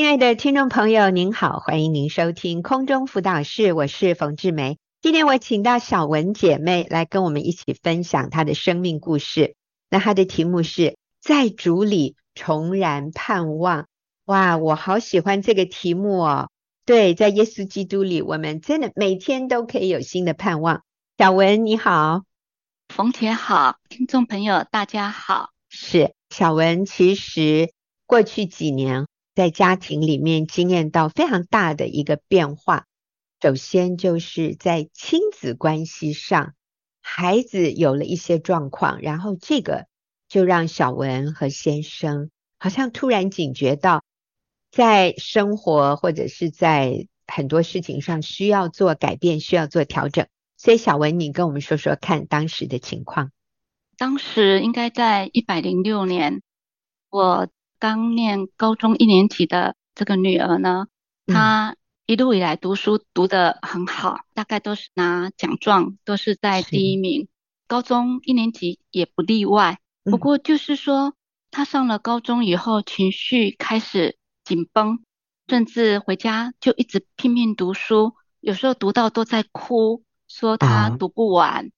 [0.00, 4.78] 亲爱的听众朋友，您好，欢迎您收听空中辅导室，我是冯志梅。
[5.02, 9.56] 今天我请到小文姐妹来跟我们一起分享她的生命故事。
[9.90, 13.88] 那她的题目是在主里重燃盼望。
[14.24, 16.48] 哇，我好喜欢这个题目哦。
[16.86, 20.82] 对，在耶稣基督里，我们真的每天都可以有新的盼望。
[21.18, 22.22] 小文你好，
[22.88, 25.50] 冯姐好，听众朋友大家好。
[25.68, 27.70] 是小文，其实
[28.06, 29.06] 过去几年
[29.40, 32.84] 在家庭里面经验到非常大的一个变化。
[33.40, 36.52] 首先就是在亲子关系上，
[37.00, 39.86] 孩子有了一些状况，然后这个
[40.28, 44.04] 就让小文和先生好像突然警觉到，
[44.70, 50.26] 在生活或者是在很多事情上需要做改变，需要做调整。
[50.58, 53.32] 所以小文，你跟我们说说看当时的情况。
[53.96, 56.42] 当时应该在一百零六年，
[57.08, 57.48] 我
[57.80, 60.86] 刚念高中一年级的这个女儿呢，
[61.26, 61.76] 她、嗯。
[62.06, 67.28] 一路以来读书读得很好，大概都是拿奖状，都是在第一名。
[67.68, 69.78] 高中一年级也不例外。
[70.02, 71.14] 不过就是说，
[71.52, 75.04] 她上了高中以后，情绪开始紧绷，
[75.46, 81.70] 甚至回家就一直拼命读书，有时候读到都在哭，说她读不完。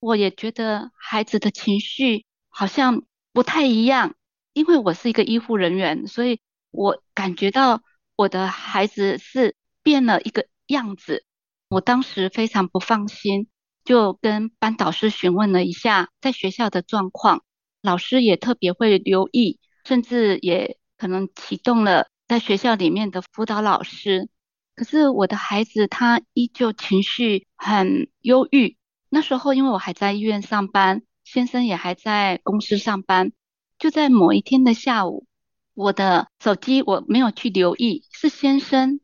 [0.00, 4.16] 我也觉得孩子的情绪好像不太一样，
[4.58, 7.82] 因为我是一个医护人员，所以我感觉到
[8.16, 9.54] 我的孩子是。
[9.80, 11.24] 变了一个样子，
[11.70, 13.48] 我当时非常不放心，
[13.84, 17.42] 就跟班导师询问了一下在学校的状况。
[17.80, 24.28] 老师也特别会留意，甚至也可能启动了在学校里面的辅导老师。
[24.74, 28.76] 可是我的孩子他依旧情绪很忧郁。
[29.08, 33.32] 那时候因为我还在医院上班，先生也还在公司上班。
[33.78, 35.26] 就在某一天的下午，
[35.74, 39.00] 我的手机我没有去留意，是先生。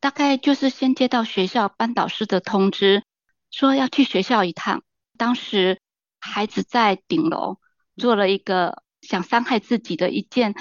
[0.00, 3.02] 大概就是先接到学校班导师的通知，
[3.50, 4.84] 说要去学校一趟。
[5.16, 5.80] 当时
[6.20, 7.58] 孩子在顶楼
[7.96, 10.54] 做了一个想伤害自己的一件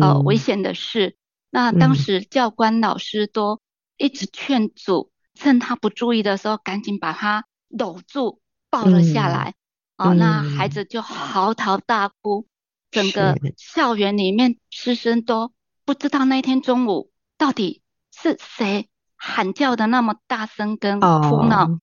[0.00, 1.16] 呃危险的事。
[1.50, 3.60] 那当时教官老师都
[3.96, 9.54] 一直劝阻，趁他不注意的时候，赶紧把他搂住抱了下来。
[9.96, 12.46] 哦，那孩子就嚎啕大哭，
[12.94, 15.52] 整个校园里面师生都
[15.84, 17.82] 不知道那天中午到底。
[18.16, 21.78] 是谁喊叫的那么大声跟哭闹？Oh.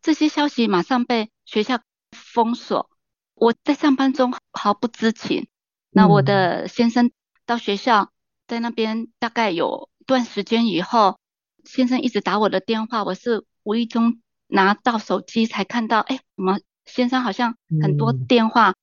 [0.00, 1.78] 这些消息马上被学校
[2.10, 2.88] 封锁。
[3.34, 5.46] 我在上班中毫不知情。
[5.90, 7.10] 那我的先生
[7.44, 8.10] 到学校，
[8.46, 11.18] 在那边大概有一段时间以后，
[11.64, 18.73] 先生一直打我的电话，我是无意中拿到手机才看到，哎，怎么先生好像很多电话，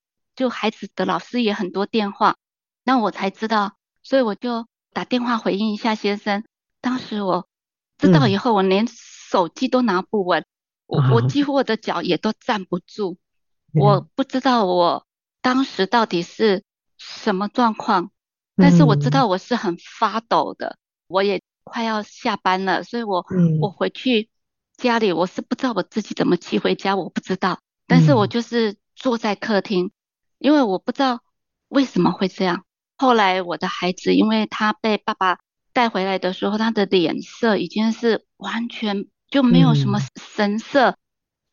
[0.42, 2.34] 就孩子的老师也很多电话，
[2.82, 6.42] 那我才知道，所以我就打电话回应一下先生。
[6.80, 7.46] 当时我
[7.96, 10.44] 知道以后，我连手机都拿不稳，
[10.86, 11.22] 我我。
[11.28, 13.18] 几乎我的脚也都站不住，
[13.72, 15.06] 我不知道我
[15.40, 16.64] 当时到底是
[16.98, 18.10] 什么状况，
[18.56, 20.76] 但是我知道我是很发抖的，
[21.06, 23.24] 我也快要下班了，所以我
[23.60, 24.28] 我回去
[24.76, 29.92] 家里，我是不知道我自己怎么骑回家，我不知道，但是我就是坐在客厅，
[30.42, 31.22] 因为我不知道
[31.68, 32.64] 为什么会这样。
[32.98, 35.38] 后来我的孩子，因为他被爸爸。
[35.74, 40.98] 带回来的时候，他的脸色已经是完全就没有什么神色，嗯、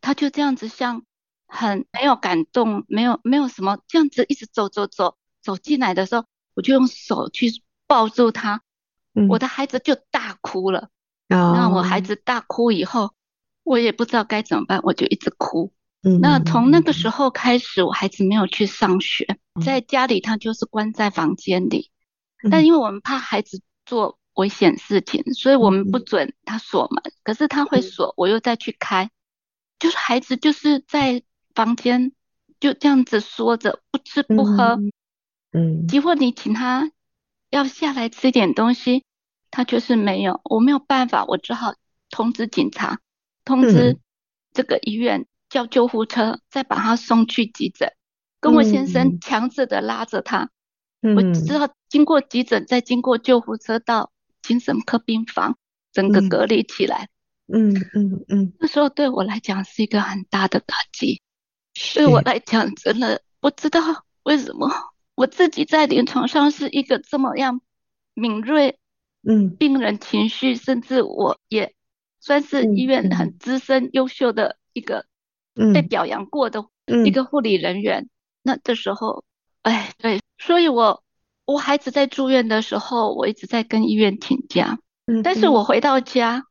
[0.02, 1.04] 他就这样子像
[1.48, 8.62] 很没有感动，没有没有什么这样子一直走走走走进来的时候，我就用手去抱住他，
[9.14, 10.90] 嗯、我的孩子就大哭了。
[11.30, 13.14] 哦、那我孩子大哭以后，
[13.64, 15.72] 我也不知道该怎么办，我就一直哭。
[16.04, 21.92] 嗯、那从那个时候开始，我孩子没有去上学，在家里他就是关在房间里，
[22.44, 23.62] 嗯、但因为我们怕孩子。
[23.86, 27.02] 做危险事情，所以我们不准他锁门。
[27.04, 29.10] 嗯、可是他会锁，我又再去开。
[29.80, 31.24] 就是孩子就是在
[31.56, 32.12] 房间
[32.60, 34.80] 就这样子缩着，不吃不喝。
[35.54, 36.92] 嗯，几乎你请他
[37.50, 39.06] 要下来吃点东西，
[39.50, 40.40] 他就是没有。
[40.44, 41.74] 我没有办法，我只好
[42.12, 43.00] 通知警察，
[43.44, 43.98] 通知
[44.54, 47.92] 这个医院叫救护车，再把他送去急诊。
[48.40, 50.50] 跟我先生强制的拉着他。
[51.02, 54.12] 嗯我知道经过急诊，再经过救护车到
[54.42, 55.58] 精神科病房，
[55.92, 57.10] 整个隔离起来。
[57.48, 61.22] 嗯嗯嗯，嗯，那时候对我来讲是一个很大的打击，
[61.96, 64.70] 对我来讲真的不知道为什么
[65.16, 67.62] 我自己在临床上是一个这么样
[68.14, 68.78] 敏锐，
[69.24, 71.74] 嗯，病人情绪，甚至我也
[72.20, 75.06] 算是医院很资深优秀的一个
[75.74, 76.66] 被表扬过的
[77.06, 78.10] 一个护理人员。
[78.42, 79.24] 那这时候，
[79.62, 80.22] 哎，对。
[80.38, 81.04] 所以我，
[81.46, 84.80] 我我孩子在住院的时候，我一直在跟医院请假。
[85.06, 86.46] 嗯，但是我回到家，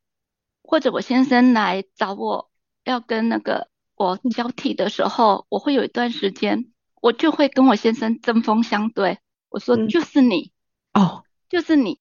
[0.62, 2.50] 或者我先生来找我
[2.84, 6.66] 要跟那个我交替的时候，我会有一段时间，
[7.00, 9.18] 我就会跟我先生针锋相对。
[9.48, 10.52] 我说：“就是你
[10.92, 11.98] 哦，就是你，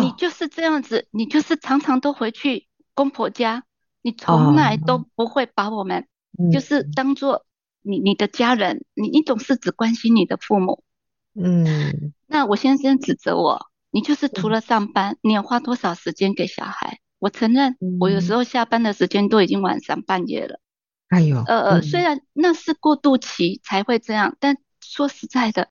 [0.00, 3.62] 你就是这样子，你就是常常都回去公婆家，
[4.02, 6.08] 你从来都不会把我们
[6.52, 7.44] 就是当做
[7.82, 10.82] 你你的家人，你你总是只关心你的父母。”
[11.36, 17.00] 嗯，那我先生指责我，你就是除了上班，你要花多少时间给小孩？
[17.18, 20.60] 我承认，我有时候下班的时间都已经晚上半夜了。
[21.08, 25.70] 哎呦，呃呃，虽然那是过渡期才会这样，但说实在的，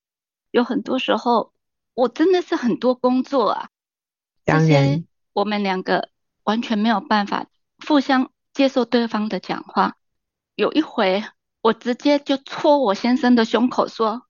[0.51, 1.53] 有很多时候
[1.93, 3.69] 我真的是很多工作啊。
[4.43, 6.09] 当然，我们两个
[6.43, 7.47] 完全没有办法
[7.87, 9.95] 互相接受对方的讲话。
[10.55, 11.23] 有一回，
[11.61, 14.23] 我直接就戳我先生的胸口说。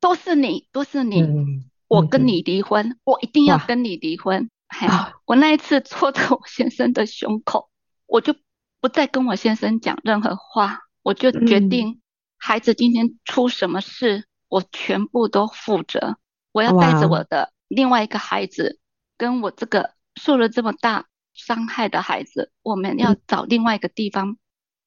[0.00, 4.50] 都是你，都是你，嗯、我跟你离婚，嗯，我一定要跟你离婚。
[4.66, 7.70] 哎，我那一次戳着我先生的胸口，
[8.06, 8.34] 我就
[8.80, 12.00] 不再跟我先生讲任何话，我就决定，
[12.36, 16.16] 孩子今天出什么事，嗯，我全部都负责。
[16.50, 18.80] 我要带着我的另外一个孩子，
[19.16, 24.38] 跟我这个受了这么大伤害的孩子，我们要找另外一个地方，嗯，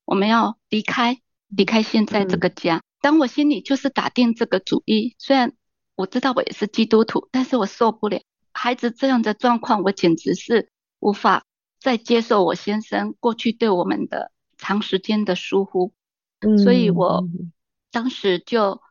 [0.05, 2.77] 我们要离开，离开现在这个家。
[2.77, 5.53] 嗯当我心里就是打定这个主意，虽然
[5.95, 8.19] 我知道我也是基督徒，但是我受不了。
[8.51, 11.43] 孩子这样的状况，我简直是无法
[11.79, 15.93] 再接受我先生过去对我们的长时间的疏忽，
[16.39, 17.29] 嗯，所以我
[17.91, 18.81] 当时就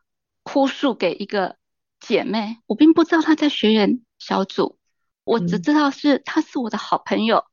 [0.43, 1.57] 哭诉给一个
[1.99, 4.77] 姐妹，我并不知道她在学员小组，
[5.25, 7.43] 我只知道是她是我的好朋友，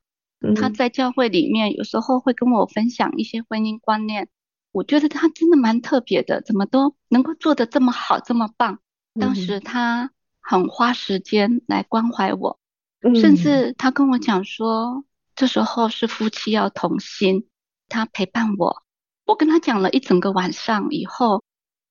[0.55, 4.29] 她在教会里面有时候会跟我分享一些婚姻观念。
[4.73, 8.79] 我觉得他真的蛮特别的，怎么都能够做得这么好，这么棒。
[9.21, 10.11] 当时他
[10.41, 12.59] 很花时间来关怀我，
[13.03, 15.05] 嗯，甚至他跟我讲说，
[15.37, 17.47] 这时候是夫妻要同心，
[17.91, 18.83] 他陪伴我。
[19.27, 21.45] 我跟他讲了一整个晚上以后，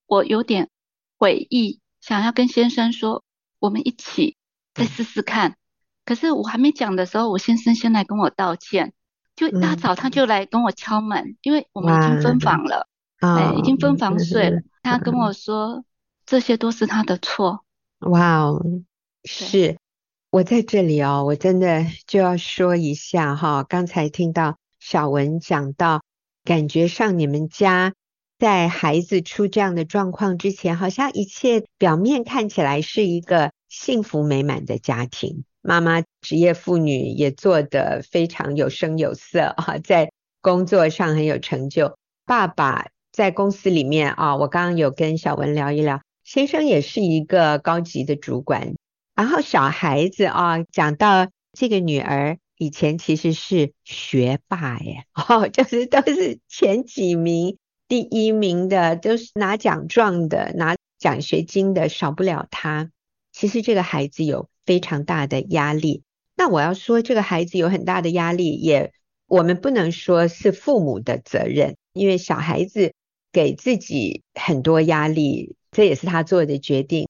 [0.07, 0.71] 我有点
[1.19, 3.23] 悔意，想要跟先生说，
[3.59, 4.37] 我们一起
[4.73, 5.55] 再试试看。
[6.05, 8.93] 可是我还没讲的时候，我先生先来跟我道歉。
[9.33, 12.87] 就一大早他就来跟我敲门，嗯、因为我们已经分房了，
[13.19, 14.61] 哎，已经分房睡了。
[14.83, 15.83] 他跟我说，
[16.25, 17.63] 这些都是他的错。
[17.99, 18.61] 哇哦，
[19.23, 19.77] 是
[20.29, 26.03] 我在这里哦，我真的就要说一下哈，刚才听到小文讲到，
[26.43, 27.93] 感觉上你们家
[28.37, 35.45] 在孩子出这样的状况之前，好像一切表面看起来是一个幸福美满的家庭。
[35.61, 40.11] 妈妈职业妇女也做得非常有声有色啊，在
[40.41, 41.97] 工作上很有成就。
[42.25, 48.73] 爸爸在公司里面啊，我刚刚有跟小文聊一聊，先生也是一个高级的主管。
[49.13, 62.89] 然后小孩子啊，讲到这个女儿以前其实是学霸耶，哦， 就是都是前几名、第一名的，都是拿奖状的、拿奖学金的，少不了她。
[63.31, 64.49] 其实这个孩子有。
[64.65, 66.03] 非常大的压力。
[66.35, 68.93] 那我要说，这个孩子有很大的压力，也
[69.27, 72.93] 我们不能说是父母的责任，因为小孩子
[73.31, 77.07] 给自己很多压力，这也是他做的决定。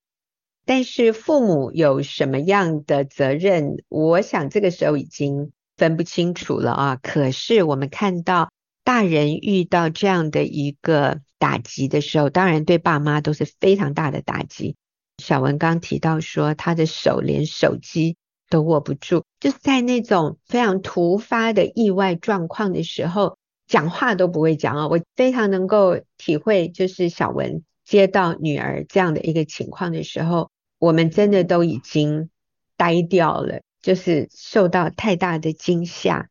[0.65, 6.99] 但是父母有什么样的责任，我想这个时候已经分不清楚了啊。
[7.01, 8.51] 可是我们看到
[8.83, 14.75] 大人遇到这样的一个打击的时候，当然对爸妈都是非常大的打击。
[15.21, 18.17] 小文刚提到说，他的手连手机
[18.49, 23.37] 都握不住，就是在那种非常突发的意外状况的时候，
[23.67, 24.87] 讲话都不会讲啊。
[24.89, 30.49] 我非常能够体会，就是小文接到女儿这样的一个情况的时候，
[30.79, 32.29] 我们真的都已经
[32.75, 36.27] 呆掉了，就是受到太大的惊吓。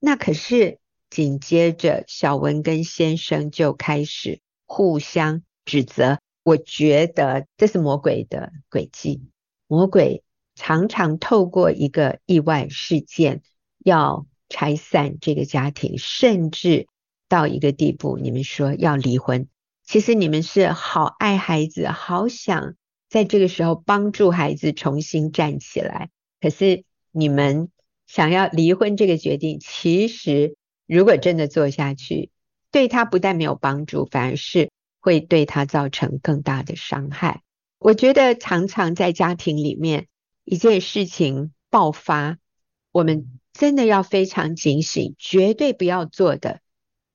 [0.00, 0.78] 那可是
[1.10, 6.18] 紧接着，小文跟先生就开始互相指责。
[6.42, 9.22] 我觉得这是魔鬼的诡计，
[9.66, 10.22] 魔鬼
[10.54, 13.42] 常常透过一个意外事件
[13.78, 16.86] 要拆散这个家庭，甚至
[17.28, 19.48] 到一个地步，你们说要离婚，
[19.84, 22.74] 其实你们是好爱孩子，好想
[23.08, 26.08] 在这个时候帮助孩子重新站起来，
[26.40, 27.68] 可是你们
[28.06, 30.56] 想要离婚这个决定，其实
[30.86, 32.30] 如果真的做下去，
[32.72, 34.70] 对他不但没有帮助，反而是。
[35.00, 37.42] 会对他造成更大的伤害。
[37.78, 40.06] 我觉得常常在家庭里面，
[40.44, 42.38] 一件事情爆发，
[42.92, 46.60] 我们真的要非常警醒，绝对不要做的，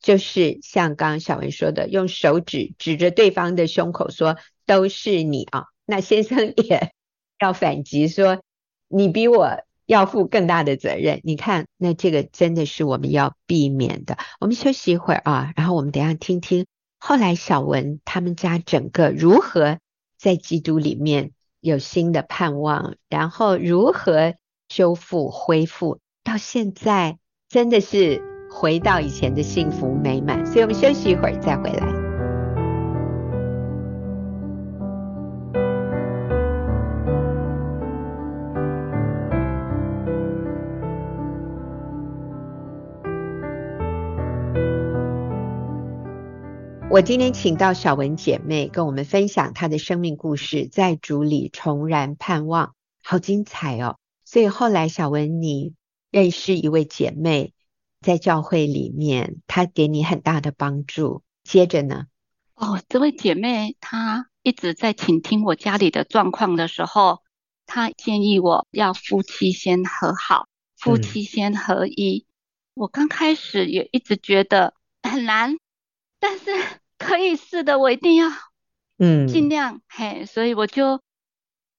[0.01, 6.91] 就是像刚刚小文说的，用手指指着对方的胸口说：“都是你啊！”那先生也
[7.39, 8.41] 要反击说，
[8.87, 11.21] 你比我要负更大的责任。
[11.23, 14.17] 你看，那这个真的是我们要避免的。
[14.39, 16.65] 我们休息一会儿啊，然后我们等下听听
[17.07, 19.77] 后来小文他们家整个如何
[20.17, 24.33] 在基督里面有新的盼望，然后如何
[24.69, 30.47] 修复恢复，到现在真的是回到以前的幸福美满。
[30.47, 32.04] 所以我们休息一会儿再回来。
[46.95, 52.73] 我今天请到小文姐妹跟我们分享她的生命故事，在主里重燃盼望，
[53.03, 53.97] 好精彩哦！
[54.23, 55.73] 所以后来小文你
[56.09, 57.51] 认识一位姐妹，
[57.99, 61.21] 在教会里面，她给你很大的帮助。
[61.43, 62.05] 接着呢？
[62.53, 67.23] 哦，这位姐妹她一直在倾听我家里的状况的时候，
[67.65, 70.47] 她建议我要夫妻先和好，
[70.77, 72.25] 夫妻先合一。
[72.73, 74.73] 我刚开始也一直觉得
[75.03, 75.57] 很难，
[76.21, 76.51] 但是。
[76.97, 78.29] 可以是的，我一定要，
[78.97, 81.01] 嗯，尽量嘿，所以我就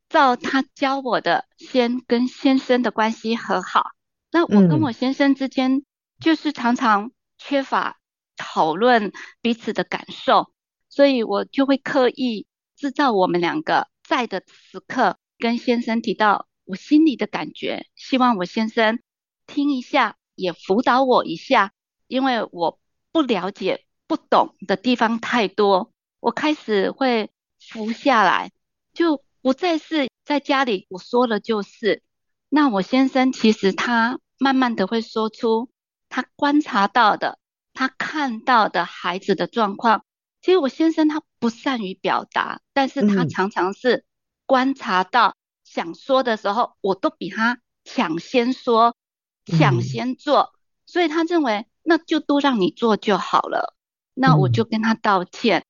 [0.09, 3.93] 照他教我的，先跟先生的关系和好。
[4.31, 5.85] 那我跟我先生之间
[6.21, 7.99] 就是常常缺乏
[8.37, 10.53] 讨论彼此的感受，
[10.91, 12.47] 所以我就会刻意
[12.77, 19.01] 制造我们两个在的时刻，跟先生提到我心里的感觉，希望我先生
[19.47, 21.73] 听一下，也辅导我一下，
[22.07, 22.79] 因为我
[23.13, 23.86] 不了解。
[24.07, 28.53] 不懂的地方太多，我开始会浮下来，
[28.93, 32.03] 就不再是在家里我说了就是。
[32.49, 35.69] 那我先生其实他慢慢的会说出
[36.09, 37.39] 他观察到的，
[37.75, 40.05] 他看到的孩子的状况。
[40.41, 44.05] 其实我先生他不善于表达，但是他常常是
[44.47, 45.35] 观察到
[45.65, 48.97] 想说的时候，我都比他抢先说，
[49.45, 50.53] 抢先做，
[50.87, 53.76] 所以他认为那就都让你做就好了。
[54.19, 55.65] 那我就跟他道歉。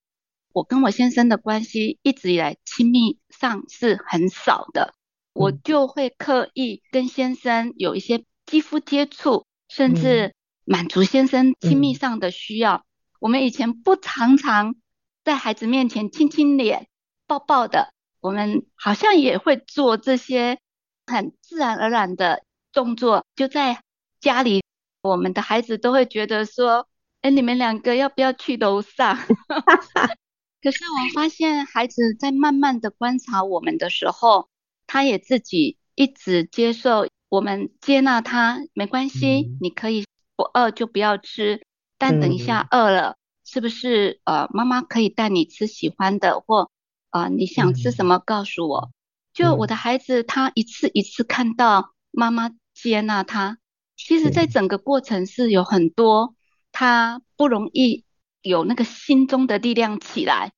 [0.52, 4.94] 我跟我先生的关系一直以来亲密上是很少的，
[5.34, 10.32] 我就会刻意跟先生有一些肌肤接触，甚至
[10.64, 12.86] 满足先生亲密上的需要。
[13.18, 14.76] 我们以前不常常
[15.24, 16.86] 在孩子面前亲亲脸、
[17.26, 20.60] 抱抱的，我们好像也会做这些
[21.06, 23.26] 很自然而然的动作。
[23.34, 23.82] 就在
[24.20, 24.62] 家里，
[25.02, 26.86] 我们的孩子都会觉得说。
[27.26, 29.18] 哎，你们两个要不要去楼上？
[30.62, 34.48] 可是我发现孩子在慢慢的观察我们的时候，
[34.86, 40.04] 他也自己一直接受我们，接纳他，没关系，嗯、你可以
[40.36, 41.66] 不饿就不要吃，
[41.98, 44.20] 但等一下饿了，嗯、是不是？
[44.22, 46.70] 呃，妈妈可以带你吃喜欢的，或
[47.10, 48.92] 啊、呃，你想吃什么告诉我。
[49.34, 53.58] 就我的孩子，他一次一次看到妈妈接纳他，
[53.96, 56.35] 其实在整个过程是有很多。
[56.78, 58.04] 他不容易
[58.42, 60.52] 有那个心中的力量起来，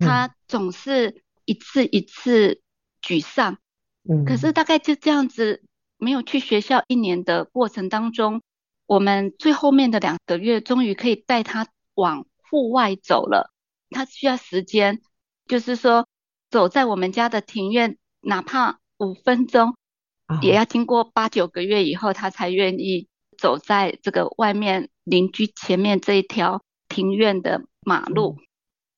[0.00, 2.60] 他总是一次一次
[3.00, 3.58] 沮丧。
[4.02, 5.62] 嗯，可是大概就这样子，
[5.96, 8.42] 没有去学校一年的过程当中，
[8.86, 13.52] 我们最后面的两个月，终于可以带他往户外走了。
[13.90, 15.00] 他需要时间，
[15.46, 16.08] 就是说
[16.50, 19.76] 走在我们家的庭院，哪怕五分钟，
[20.42, 23.06] 也要经过八九个月以后，他才愿意
[23.40, 24.88] 走在这个外面。
[25.04, 28.36] 邻居前面这一条庭院的马路，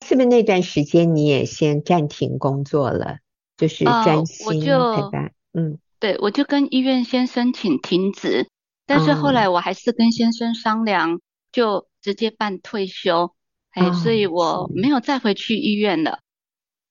[0.05, 3.17] 是不是那段时间你也先暂停工作了？
[3.57, 4.67] 就是专心陪
[5.11, 5.31] 伴。
[5.53, 8.47] 嗯，对，我就跟医院先申请停职，
[8.85, 11.19] 但是后来我还是跟先生商量，
[11.51, 13.33] 就直接办退休。
[13.71, 16.19] 哎，所以我没有再回去医院了，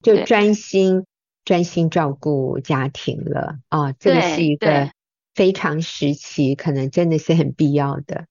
[0.02, 1.04] 就专心
[1.44, 3.58] 专心照顾家庭了。
[3.68, 4.90] 啊，这个是一个
[5.34, 8.26] 非常时期，可能真的是很必要的。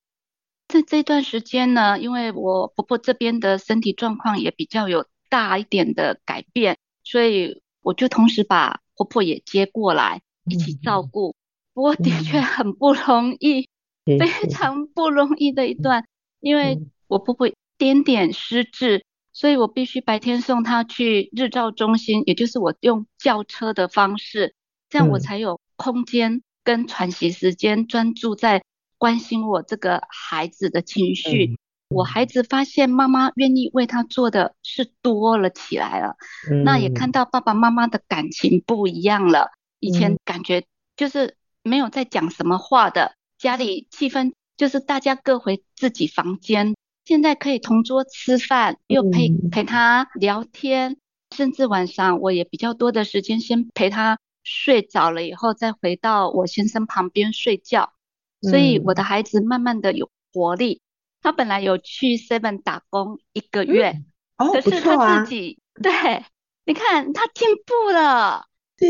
[0.68, 11.36] 在这段时间呢，因为我婆婆这边的身体状况也比较有大一点的改变，所以我就同时把婆婆也接过来一起照顾。
[11.74, 13.68] 不过的确很不容易，
[14.20, 16.06] 非常不容易的一段，
[16.40, 19.04] 因为我婆婆点点失智，
[19.34, 24.56] 所以我必须白天送她去日照中心，也就是我用轿车的方式，
[24.90, 28.62] 这样我才有空间跟喘息时间专注在。
[28.98, 31.58] 关心我这个孩子的情绪，嗯、
[31.90, 36.18] 我孩子发现妈妈愿意为他做的事多了起来了，
[36.52, 39.50] 嗯、那也看到爸爸妈妈的感情不一样了。
[39.80, 40.64] 以前感觉
[40.96, 50.98] 就是没有在讲什么话的，家里气氛就是大家各回自己房间，现在可以同桌吃饭，又陪陪他聊天，
[51.36, 57.94] 甚至晚上我也比较多的时间先陪他睡着了以后再回到我先生旁边睡觉，
[58.42, 60.82] 所以我的孩子慢慢的有活力。
[61.22, 63.90] 他本来有去 Seven 打工一个月，
[64.38, 66.26] 嗯哦、可是他自己、啊、对，
[66.66, 68.46] 你看他进步了，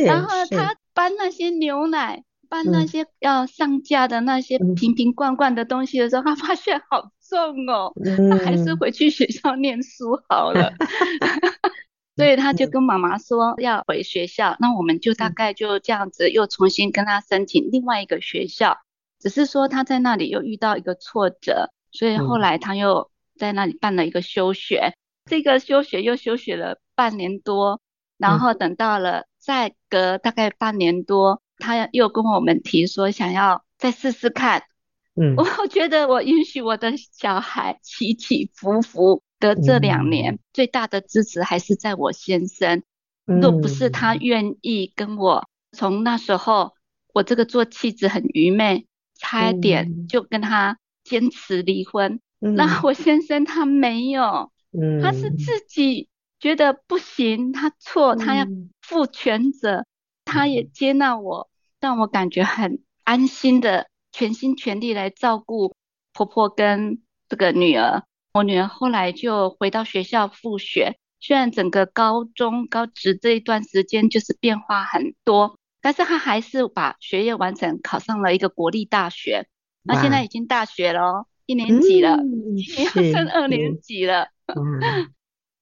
[0.06, 2.24] 然后他搬那些牛奶。
[2.52, 10.70] 搬那些要上架的那些瓶瓶罐罐的东西的时候，嗯、他发现好重哦，嗯、他还是回去学校念书好了。
[12.16, 18.78] 所以他就跟妈妈说要回学校，那我们就大概就这样子又重新跟他申请另外一个学校。
[19.20, 27.80] 只是说他在那里又遇到一个挫折，所以后来他又在那里办了一个休学，这个休学又休学了半年多，
[28.18, 31.42] 然后等到了再隔大概半年多。
[31.60, 34.64] 他又跟我们提说想要再试试看，
[35.16, 42.84] 嗯， 我觉得我允许我的小孩起起伏伏的这两年，嗯、最大的支持还是在我先生。
[43.26, 46.74] 若不是他愿意跟我，从那时候
[47.14, 52.20] 我这个做妻子很愚昧，差一点就跟他坚持离婚。
[52.40, 58.46] 嗯、那我先生他没有，嗯、他是自己觉得不行，他错，他要
[58.82, 59.86] 负全责，嗯、
[60.26, 61.50] 他也接纳我。
[61.80, 65.74] 让我感觉很安心的，全心全力来照顾
[66.14, 68.04] 婆婆跟这个女儿。
[68.34, 79.48] 我女儿后来就回到学校复学，虽然整个高中高职这一段时间就是变化很多，但是她还是把学业完成，考上了一个国立大学。
[79.84, 84.30] 那现在已经大学了，一年级了，今年要升二年级了。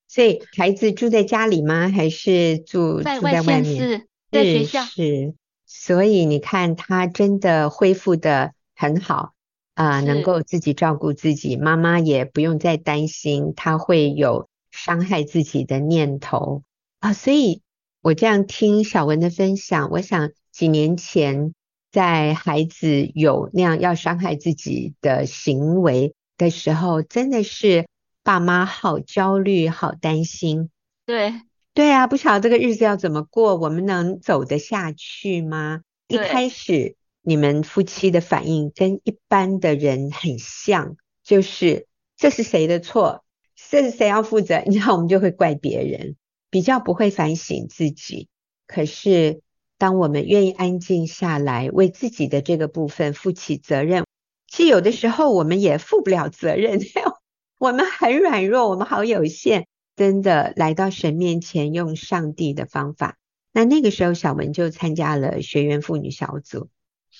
[0.08, 1.90] 所以孩子住在家里吗？
[1.90, 3.64] 还是住在外面？
[3.64, 4.84] 是在学校。
[4.84, 5.34] 是。
[5.66, 9.34] 所以你看，他真的恢复的很好
[9.80, 16.64] 啊，呃、能够自己照顾自己，妈妈也不用再担心他会有伤害自己的念头
[17.00, 17.14] 啊。
[17.14, 17.62] 所以
[18.02, 21.54] 我这样听小文的分享，我想几年前
[21.94, 27.88] 在孩子有那样要伤害自己的行为的时候，真的是
[28.22, 30.70] 爸妈好焦虑、好担心。
[31.06, 31.34] 对。
[31.76, 35.82] 对啊，不晓得这个日子要怎么过，我们能走得下去吗？
[36.10, 36.98] 一开始
[37.30, 41.86] 你们夫妻的反应跟一般的人很像，就是
[42.18, 43.24] 这是谁的错，
[43.70, 46.16] 这是谁要负责，你知道我们就会怪别人，
[46.50, 48.30] 比较不会反省自己。
[48.66, 49.42] 可是
[49.78, 54.06] 当我们愿意安静下来，为自己的这个部分负起责任，
[54.48, 56.80] 其实有的时候我们也负不了责任，
[57.60, 59.68] 我们很软弱，我们好有限。
[59.96, 63.20] 真的来到神面前，用上帝的方法。
[63.52, 66.70] 那那个时候，小文就参加了学员妇女小组，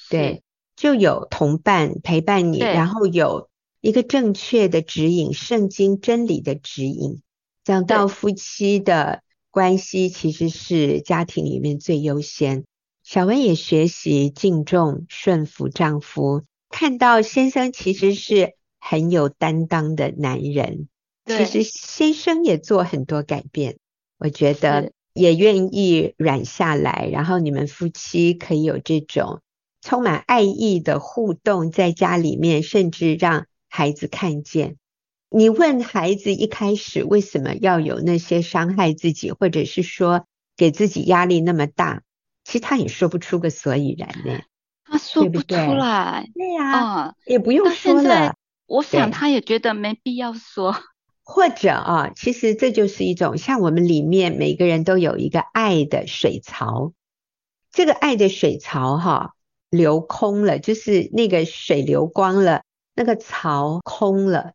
[0.10, 0.44] 对，
[0.76, 3.50] 就有同伴陪伴你，然后有
[3.82, 7.22] 一个正确的指引，圣经真理的指引。
[7.64, 12.66] 讲到夫妻的关系，其实是家庭里面最优先。
[13.04, 20.88] 小文也学习敬重、顺服丈夫，看到先生其实是很有担当的男人。
[21.26, 23.78] 其实先生也做很多改变，
[24.18, 29.42] 我觉得也愿意软下来，然后你们夫妻可以有这种
[29.82, 34.78] 充满爱意的互动，在家里面，甚至让孩子看见。
[35.30, 40.26] 你问孩子一开始为什么要有那些伤害自己，或者是说
[40.58, 42.02] 给自己压力那么大，
[42.44, 44.42] 其实他也说不出个所以然呢。
[44.84, 48.36] 他说不出来，对呀，嗯，也不用说了。
[48.66, 50.76] 我想他也觉得没必要说。
[51.22, 56.92] 或者啊，其实这就是一种像我们里面每个人都有一个爱的水槽，
[57.72, 59.30] 这个爱的水槽哈、啊、
[59.70, 62.64] 流空了，就是那个水流光了，
[62.96, 64.54] 那个槽空了，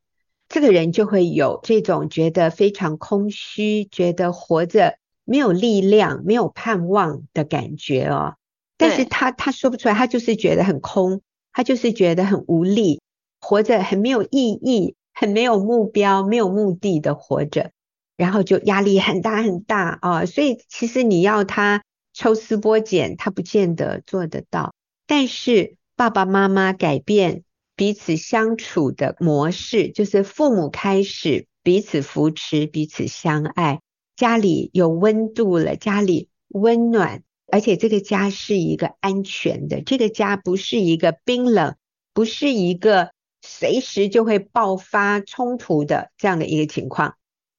[0.48, 8.34] 这个人就会有这种觉得非常空虚，觉得活着没有力量、没有盼望的感觉哦。
[8.76, 11.20] 但是他他说不出来，他就是觉得很空，
[11.52, 13.00] 他就是觉得很无力，
[13.40, 14.94] 活着很没有意义。
[15.16, 17.70] 很没有目标、没有目的的活着，
[18.16, 20.26] 然后就压力很大很大啊！
[20.26, 24.74] 所以其实你要他抽丝剥茧，他不见得做得到。
[25.06, 27.44] 但是爸爸妈妈改变
[27.76, 33.80] 彼此相处的模式，就是父母开始彼此扶持、彼此相爱，
[34.16, 41.76] 家里有温度了，家里温暖，而且这个家是一个安全的，这个家不是一个冰冷，
[42.12, 43.10] 不是一个。
[43.46, 47.16] 随时就会爆发冲突的这样的一个情况。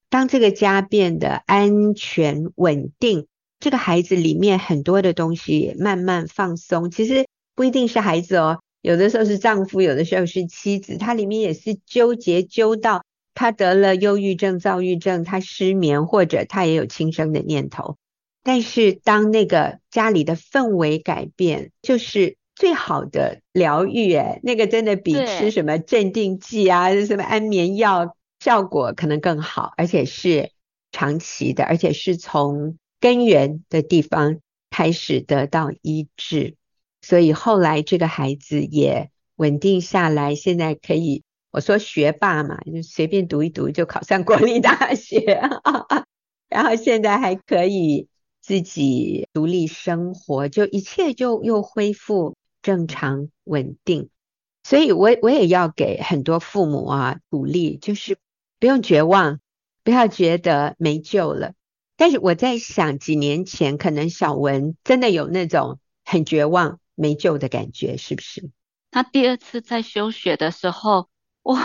[0.09, 3.27] 当这个家变得安全稳定，
[3.59, 6.89] 这个孩子里面很多的东西慢慢放松。
[6.89, 17.95] 其实不一定是孩子哦，有的时候是丈夫，有的时候是妻子，他里面也是纠结纠到他得了忧郁症、躁郁症，他失眠，或者他也有轻生的念头。
[18.43, 24.13] 但是当那个家里的氛围改变，就是最好的疗愈。
[24.13, 30.51] 哎，那个真的比吃什么镇定剂啊、什么安眠药效果可能更好，而且是
[30.91, 34.37] 长期的，而且是从根源的地方
[34.69, 36.55] 开始得到医治。
[37.05, 45.39] 所以后来这个孩子也稳定下来，现在可以，我说学霸嘛，就随便读一读就考上国立大学，
[46.49, 48.07] 然后现在还可以
[48.41, 54.09] 自己独立生活，就一切就又恢复正常稳定。
[54.63, 58.17] 所以我我也要给很多父母啊鼓励，就是
[58.59, 59.39] 不用绝望，
[59.83, 61.53] 不要觉得没救了。
[61.97, 66.79] 但是我在想，几年前可能小文真的有那种很绝望。
[66.95, 68.49] 没救的感觉是不是？
[68.91, 71.09] 他第二次在休学的时候，
[71.43, 71.59] 我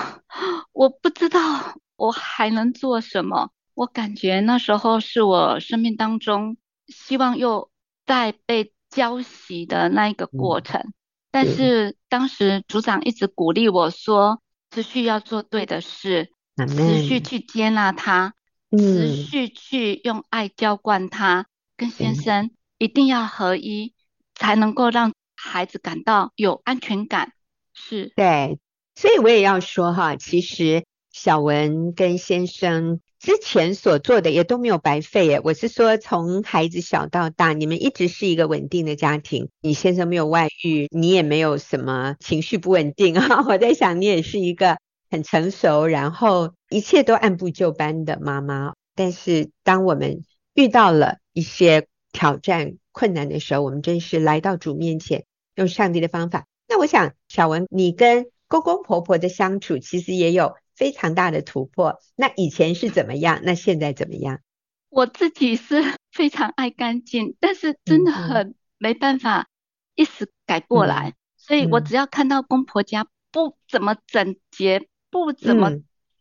[0.72, 3.50] 我不知道我还能做什么。
[3.74, 6.56] 我感觉那时候是我生命当中
[6.88, 7.70] 希望又
[8.04, 10.80] 再被浇熄的那一个过程。
[10.80, 10.92] 嗯、
[11.30, 18.34] 但是当时组长一直鼓励我说，持续要做对的事，嗯、持续去接纳他，
[18.70, 23.94] 嗯、持续去用爱浇灌他，跟先生一定要合一，
[24.34, 25.12] 才能够让。
[25.42, 27.33] 孩子感到有安全感，
[27.72, 28.59] 是对，
[28.94, 35.40] 所以我也要说哈，其实小文跟先生之前所做的也都没有白费耶。
[35.42, 39.48] 我是说，从孩子小到大，你们一直是一个稳定的家庭。
[39.61, 43.44] 你先生没有外遇，你也没有什么情绪不稳定啊。
[43.48, 44.79] 我在想，你也是一个
[45.11, 48.74] 很成熟，然后一切都按部就班的妈妈。
[48.94, 50.22] 但是，当我们
[50.55, 55.24] 遇到了一些挑战、困难的时候，我们真是来到主面前。
[55.54, 62.00] 用上帝的方法，那我想小文，你跟公公婆婆的相处其实也有非常大的突破。
[62.16, 63.40] 那以前是怎么样？
[63.44, 64.40] 那现在怎么样？
[64.88, 69.48] 我自己是 非常爱干净，但是真的很没办法
[69.94, 71.10] 一时改过来。
[71.10, 75.70] 嗯、所以我只要看到公婆家不怎么整洁，不怎么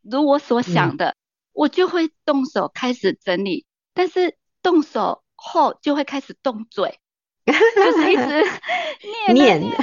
[0.02, 1.16] 如我所想的，嗯、
[1.54, 3.66] 我就会动手开始整理。
[3.94, 6.99] 但是动手后就会开始动嘴。
[7.76, 8.24] 就是一直
[9.34, 9.78] 念念，念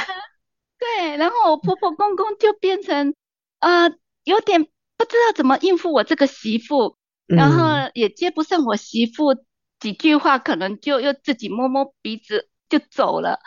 [0.79, 3.15] 对，然后我婆婆公公就变成
[3.61, 3.91] 呃
[4.25, 4.65] 有点
[4.97, 9.35] 不知道怎么应付我这个媳妇，然后也接不上我媳妇
[9.81, 13.41] 几句话，可能就又自己摸摸鼻子就走了。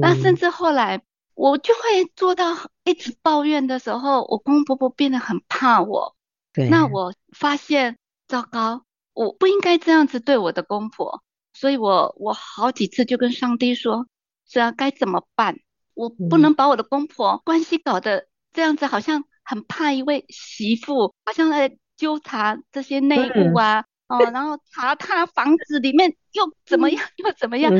[0.00, 1.02] 那甚至后来
[1.34, 6.16] 我就会做到一直抱怨的时候，我公公婆婆变得很怕我。
[6.52, 11.22] 对，那我发现糟糕，我不应该这样子对我的公婆。
[11.58, 14.06] 所以我我好几次就跟上帝说，
[14.46, 15.56] 是啊，该怎么办？
[15.94, 27.72] 我不能把我的公婆关系搞得这样子，好像很怕一位媳妇，好像在纠察这些内务啊，哦，然后查他房子里面又怎么样 又怎么样，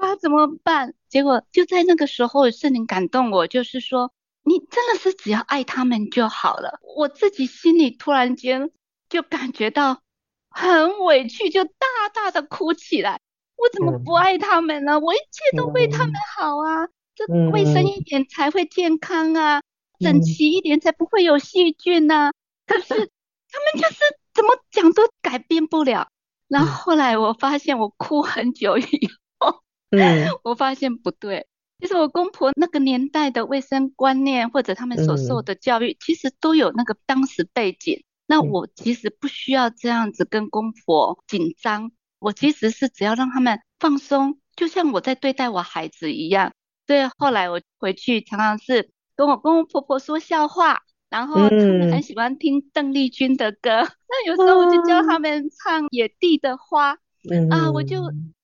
[0.00, 0.94] 哇，怎么办？
[1.08, 6.80] 结果就在那个时候，圣灵感动我，就是说，你真的是只要爱他们就好了。
[6.96, 8.72] 我自己心里突然间
[9.08, 10.02] 就感觉到。
[10.50, 13.20] 很委屈，就大大的哭起来。
[13.56, 15.00] 我怎么不爱他们呢？
[15.00, 19.62] 我一切都为他们好啊，这卫生一点才会健康啊，
[19.98, 22.32] 整齐一点才不会有细菌啊。
[22.66, 23.96] 可是他们就是
[24.32, 26.08] 怎么讲都改变不了。
[26.46, 31.46] 然后后来我发现，我哭很久以后，嗯， 我发现不对，
[31.80, 38.04] 就是我公婆那个年代的卫生观念，或者他们所受的教育，其实都有那个当时背景。
[38.28, 46.52] 那我其实不需要这样子跟公婆紧张，我其实是只要让他们放松，就像我在对待我孩子一样。
[46.86, 56.94] 所以后来我回去常常是跟我公公婆婆说笑话，然后他们很喜欢听邓丽君的歌，嗯、 那有时候我就教他们唱《野地的花》，
[57.30, 57.96] 嗯、啊，我就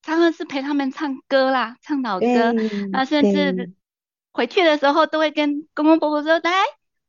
[0.03, 3.75] 常常是陪他们唱歌啦，唱老歌，嗯、啊，甚至
[4.33, 6.51] 回去的时候都会跟公公婆婆说，来，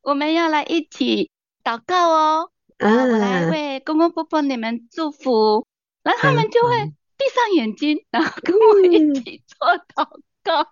[0.01, 1.31] 我们要来一起
[1.63, 2.51] 祷告哦。
[2.77, 5.65] 啊，我来为公公婆婆你们祝福，
[6.03, 10.05] 然后他们就会闭上眼睛，然后跟我一起做祷
[10.43, 10.67] 告。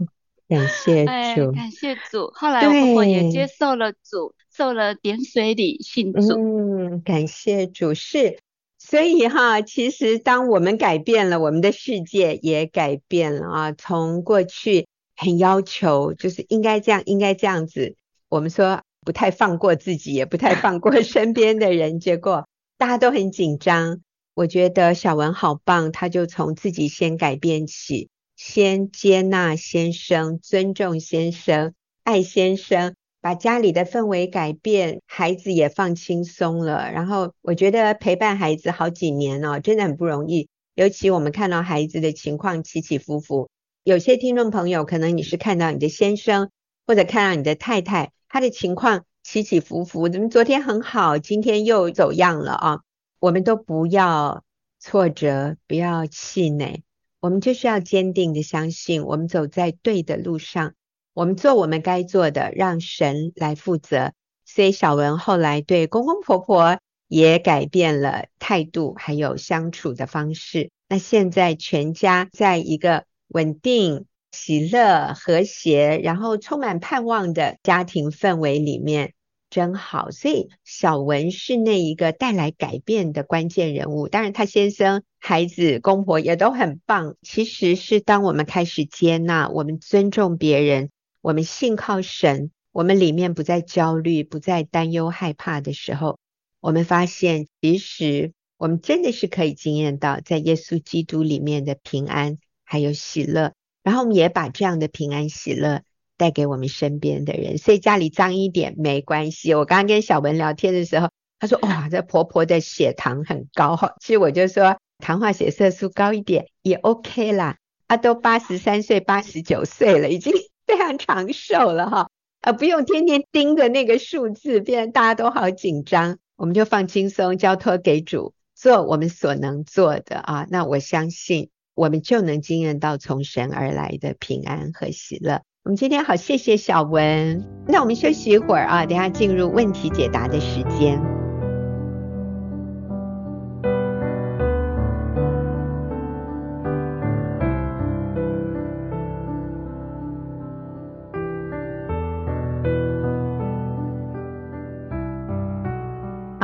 [0.49, 2.29] 感谢 主，感谢主。
[2.33, 6.33] 后来我婆婆也接受了主，受了点水礼信主。
[6.33, 7.93] 嗯，感谢主。
[7.93, 8.37] 是，
[8.77, 13.71] 所以哈，其实当我们改变了，我们的世界也改变了啊。
[13.71, 17.95] 从过去很要求，就是应该这样，应该这样子，
[18.27, 18.81] 我们说。
[19.03, 24.01] 不太放过自己， 也不太放过 身边的人，结果大家都很紧张。
[24.33, 36.91] 我觉得小文好棒，他就从自己先改变起，先接纳先生，尊重先生，爱先生，把家里的氛围改变，孩子也放轻松了。
[36.91, 40.49] 然后我觉得陪伴孩子好几年哦，真的很不容易。
[40.73, 43.49] 尤其我们看到孩子的情况起起伏伏，
[43.83, 46.49] 有些听众朋友可能你是看到你的先生
[46.87, 52.79] 或者看到你的太太，他的情况起起伏伏，怎么昨天很好，今天又走样了啊？
[53.19, 54.43] 我们都不要
[54.79, 56.81] 挫折，不要气馁，
[57.19, 60.73] 我们就是要坚定的相信，我们走在对的路上，
[61.13, 64.13] 我们做我们该做的，让神来负责。
[64.45, 70.71] 所以小文后来对公公婆婆也改变了态度，还有相处的方式。
[70.89, 79.13] 那现在全家在一个稳定、喜乐、和谐，然后充满盼望的家庭氛围里面，
[79.49, 80.11] 真好。
[80.11, 84.09] 所以小文是那一个带来改变的关键人物。
[84.09, 87.15] 当然，他先生、孩子、公婆也都很棒。
[87.21, 90.89] 其实是当我们开始接纳，我们尊重别人，
[91.21, 92.51] 我们信靠神。
[92.71, 96.17] 我们里面不再焦虑，不再担忧害怕的时候，
[96.59, 105.81] 我们发现，其实我们真的是可以经验到在耶稣基督里面的平安还有喜乐，然后我们也把这样的平安喜乐
[106.17, 107.57] 带给我们身边的人。
[107.57, 109.53] 所以家里脏一点没关系。
[109.53, 117.57] 我刚刚跟小文聊天的时候，他说：“哇，这婆婆的血糖很高哈。”其实我就说，糖化血色素高一点也 OK 啦。
[117.87, 120.33] 她都八十三岁、八十九岁了，已经
[120.65, 122.07] 非常长寿了哈。
[122.41, 126.17] 呃，不用天天盯着那个数字，变得大家都好紧张。
[126.35, 130.47] 我们就放轻松，交托给主，做我们所能做的啊。
[130.49, 135.41] 那我相信，我们就能经验到从神而来的平安和喜乐。
[135.63, 137.43] 我们今天好，谢谢小文。
[137.67, 141.12] 那我们休息一会儿啊，等下进入问题解答的时间。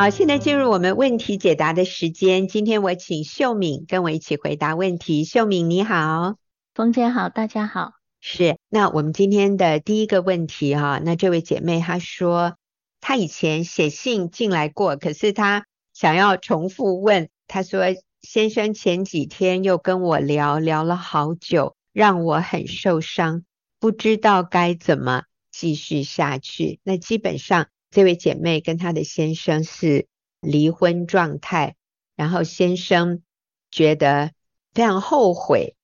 [0.10, 2.48] 好，现在进入我们问题解答的时间。
[2.48, 5.24] 今天我请秀敏跟我一起回答问题。
[5.24, 6.38] 秀敏你好，
[6.74, 7.92] 冯姐好，大家好。
[8.20, 12.56] 是，那我们今天的第一个问题哈，那这位姐妹她说，
[13.02, 17.30] 她以前写信进来过，可是她想要重复问。
[17.48, 17.84] 她说，
[18.24, 23.44] 先生前几天又跟我聊聊了好久，让我很受伤，
[23.80, 26.80] 不知道该怎么继续下去。
[26.82, 27.68] 那基本上。
[27.92, 30.08] 这位姐妹跟她的先生是
[30.42, 31.76] 离婚状态，
[32.16, 33.24] 然后先生
[33.72, 34.32] 觉得
[34.74, 35.76] 非常后悔，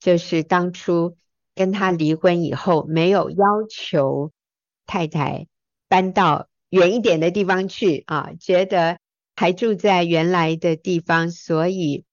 [0.00, 1.16] 就是当初
[1.54, 4.32] 跟他离婚以后没有要求
[4.86, 5.46] 太太
[5.88, 8.98] 搬到远一点的地方去啊，觉得
[9.36, 12.04] 还住在原来的地方，所以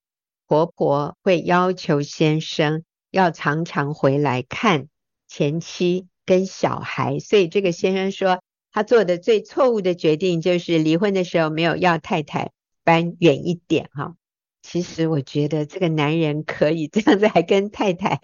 [0.45, 4.87] 婆婆会要求先生要常常回来看
[5.27, 8.41] 前妻跟小孩，所以这个先生说。
[8.71, 12.51] 他做的最错误的决定就是离婚的时候没有要太太
[12.83, 14.15] 搬远一点哈。
[14.61, 18.19] 其实我觉得这个男人可以这样子还跟太太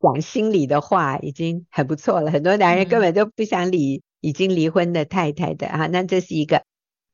[0.00, 2.30] 讲心里的话，已经很不错了。
[2.30, 5.86] 很多男人根本都不想理已经离婚的太太的哈。
[5.88, 6.62] 那这是一个。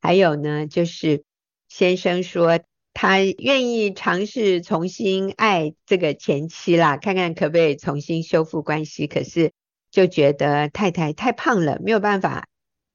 [0.01, 1.25] 还有呢，就是
[1.69, 2.61] 先生说
[2.95, 9.07] 他愿意尝试重新爱这个前妻啦，看看可不可以重新修复关系。
[9.07, 9.53] 可是
[9.91, 12.47] 就觉得太太太胖了，没有办法。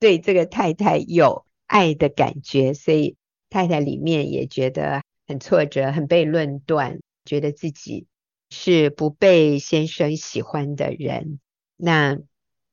[0.04, 3.16] 对这个太太有爱的感觉，所以
[3.50, 8.06] 太太里面也觉得很挫折，很被论断，觉得自己
[8.50, 11.40] 是不被先生喜欢的人。
[11.78, 12.20] 那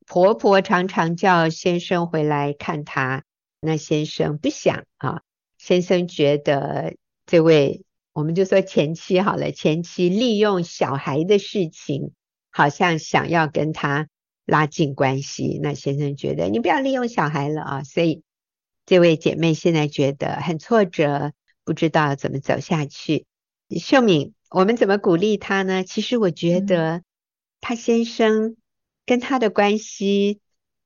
[0.08, 3.22] 婆婆常常叫先生回来看她，
[3.60, 5.22] 那先生不想啊。
[5.56, 12.10] 先生觉得这位我们就说前妻好了，前妻利用小孩的事情，
[12.50, 14.08] 好像想要跟他。
[14.50, 18.24] 拉近关系，那先生觉得你不要利用小孩了啊，所以
[18.84, 21.32] 这位姐妹现在觉得很挫折，
[21.64, 23.26] 不知道怎么走下去。
[23.78, 25.84] 秀敏，我们怎么鼓励她呢？
[25.84, 27.02] 其实我觉得
[27.60, 28.56] 她先生
[29.06, 30.40] 跟她的关系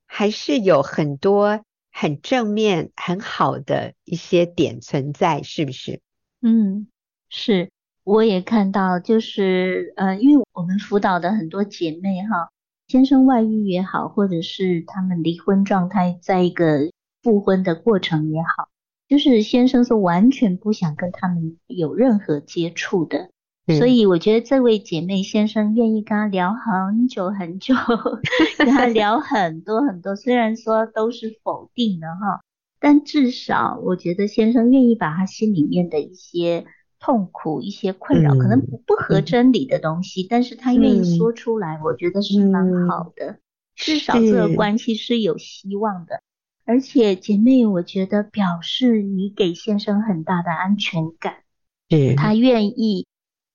[0.06, 6.02] 还是有很多很正面、很好的一些点存在，是不是？
[6.42, 6.86] 嗯，
[7.30, 7.70] 是，
[8.02, 12.50] 我也看到，就是呃，因为我们辅导的很多姐妹哈。
[12.86, 16.90] 先生外遇也好，或者是他们离婚状态，在一个
[17.22, 18.68] 复婚的过程也好，
[19.08, 23.30] 就是先生是完全不想跟他们有任何接触的。
[23.66, 27.74] 嗯、所以我觉得这位姐妹先生愿意跟他聊很久很久，
[28.58, 32.42] 跟他聊很多很多，虽然说都是否定的哈，
[32.78, 36.66] 但至少我觉得先生愿意把他心里面的一些。
[37.04, 43.32] 痛苦一些困扰，可能不不合真理的东西，嗯、但是他愿意说出来，嗯、我觉得是蛮好的。
[43.32, 43.40] 嗯、
[43.76, 46.22] 至少这个关系是有希望的。
[46.64, 51.42] 而且姐妹，我觉得表示你给先生很大的安全感。
[51.90, 53.06] 嗯，他愿意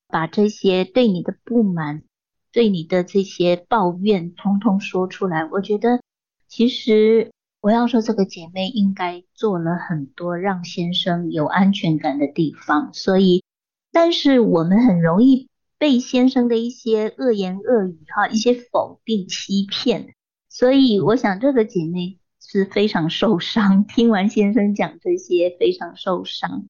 [0.07, 2.03] 把这些对你的不满、
[2.51, 5.43] 对你的这些抱怨，通通说出来。
[5.45, 5.99] 我觉得，
[6.47, 7.31] 其实
[7.62, 12.93] 我要说，这个姐妹应该做了很多让先生有安全感的地方。
[12.93, 13.43] 所以，
[13.91, 20.13] 但是我们很容易被先生的一些恶言恶语、哈一些否定欺骗。
[20.50, 26.67] 所以，我想这个姐妹是非常受伤，听完先生讲这些，非常受伤。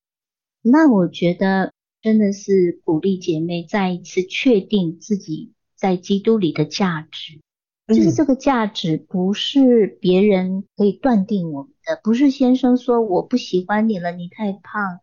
[0.61, 1.71] 那我觉得。
[2.01, 7.41] 真的是鼓励姐妹再一次确定自己在基督里的价值，
[7.89, 14.99] 就是这个价值不是别人可以断定我们的，不是先生说我不喜欢你了，你太胖，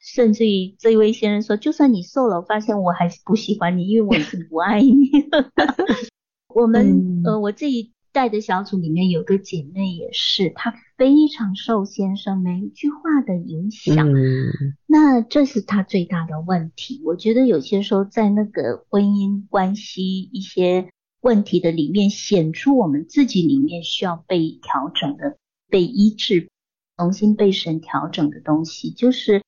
[0.00, 5.50] 甚至于这一位先生说，就算你瘦了，我发现我还是不喜欢你，因为我已经不爱你了。
[6.54, 17.02] 我们呃，我这一代的小组里面有个姐妹也是，她非常受先生每一句话的影响，嗯，那这是她最大的问题。
[17.04, 20.88] 我觉得有些时候在那个婚姻关系一些
[21.26, 25.36] 问题的里面，显出我们自己里面需要被调整的、
[25.68, 26.48] 被医治、
[26.96, 29.42] 重新被神调整的东西，就是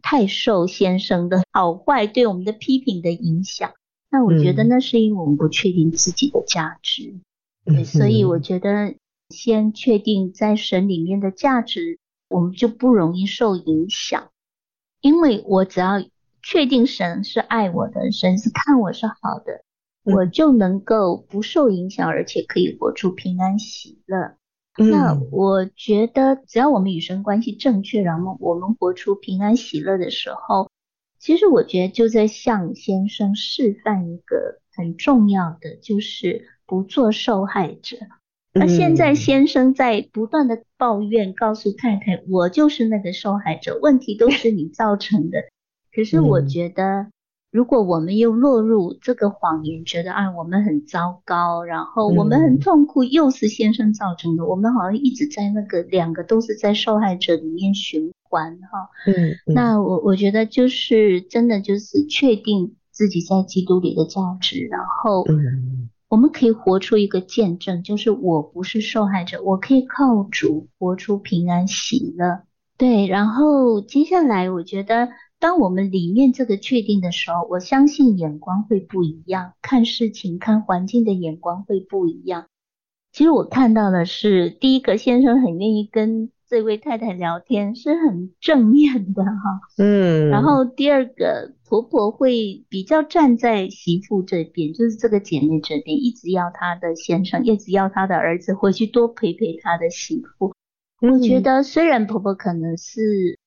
[0.00, 3.72] 太受先生的好坏对我们的批评的影响。
[4.08, 7.16] 那我觉得那是因为我们不确定自己的价值。
[7.64, 8.94] 对，所以我觉得
[9.30, 14.30] 先确定在神里面的价值，我们就不容易受影响。
[15.00, 16.04] 因为我只要
[16.40, 19.64] 确定神是爱我的，神是看我是好的，
[20.06, 24.36] 我就能够不受影响，而且可以活出平安喜乐。
[24.78, 30.70] 那我觉得只要我们与神关系正确，然后我们活出平安喜乐的时候，
[31.18, 36.46] 其实我觉得就在向先生示范一个很重要的，就是。
[36.68, 37.96] 不做受害者。
[38.52, 45.38] 那现在先生在不断的抱怨，告诉太太，我就是那个受害者，问题都是你造成的。
[45.94, 47.06] 可是我觉得，
[47.50, 58.90] 如果我们又落入这个谎言，觉得啊，我们很糟糕，然后我们很痛苦，又是先生造成的，我们好像一直在那个两个都是在受害者里面循环哈。
[59.06, 65.88] 嗯，那我我觉得就是真的就是确定自己在基督里的价值，然后嗯。
[66.08, 72.42] 我们可以活出一个见证，就是我不是受害者，我可以靠主活出平安喜乐。
[72.76, 75.08] 对，然后接下来我觉得，
[75.38, 82.46] 当我们里面这个确定的时候，我相信眼光会不一样，看事情、看环境的眼光会不一样。
[83.12, 89.60] 其实我看到的是，第一个先生很愿意跟这位太太聊天，是很正面的哈。
[89.78, 91.54] 嗯，然后第二个。
[91.68, 100.54] 婆婆会比较站在媳妇这边，就是这个姐妹这边，一直要她的先生，一直要她的儿子回去多陪陪她的媳妇。
[101.08, 101.12] 嗯。
[101.12, 103.38] 我觉得虽然婆婆可能是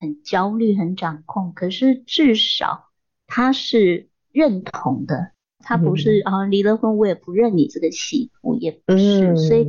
[0.00, 2.88] 很焦虑、很掌控，可是至少
[3.26, 9.36] 她是认同的，她不是啊离了婚我也不认你这个媳妇，也不是。
[9.36, 9.68] 所以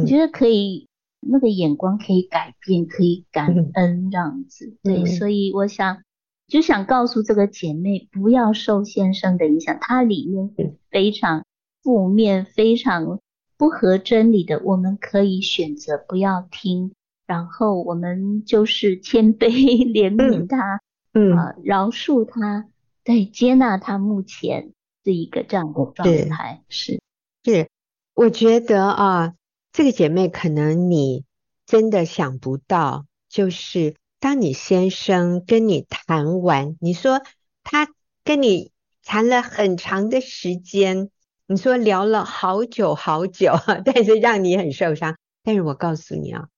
[0.00, 0.88] 我觉得可以，
[1.20, 4.76] 那个眼光可以改变，可以感恩这样子。
[4.82, 6.02] 对，所以我想。
[6.50, 10.50] 就想告诉这个姐妹，不要受先生的影响，他里面
[10.90, 11.44] 非常
[11.82, 13.20] 负面、非常
[13.58, 14.58] 不合真理的。
[14.64, 16.92] 我们可以选择不要听，
[17.26, 19.48] 然后我们就是谦卑、
[19.92, 20.80] 怜悯他，
[21.12, 22.68] 嗯，啊，饶恕他，
[23.04, 24.72] 对，接纳他目前
[25.04, 26.62] 是一个这样的状态。
[26.70, 27.02] 是
[27.44, 27.68] 是，
[28.14, 29.34] 我觉得啊，
[29.72, 31.24] 这个姐妹可能你
[31.66, 33.96] 真的想不到，就是。
[34.20, 37.22] 当你先生跟你谈完，你说
[37.62, 37.88] 他
[38.24, 38.72] 跟你
[39.04, 41.10] 谈了很长的时间，
[41.50, 45.16] 你说聊了好久好久，但是让你很受伤。
[45.42, 46.48] 但是我告诉你啊，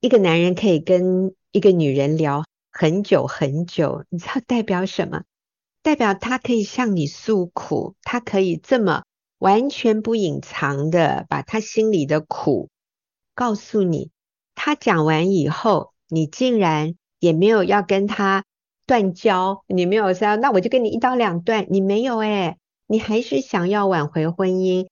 [0.00, 5.22] 一个男人可以跟一个女人聊很久很久，你知道代表什么？
[5.82, 9.02] 代表他可以向你诉苦，他可以这么
[9.38, 12.70] 完全不隐藏的把他心里的苦
[13.34, 14.10] 告诉你。
[14.54, 16.94] 他讲完以后，你竟然。
[17.20, 18.44] 也没有要跟他
[18.86, 22.58] 断交，你没有说，那我就跟你一刀两断，你没有诶，
[22.88, 24.88] 你还是想要挽回婚姻，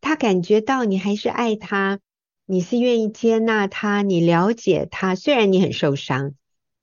[0.00, 1.98] 他感觉到你还是爱他，
[2.46, 6.32] 你是愿意接纳他，你了解他，虽然你很受伤，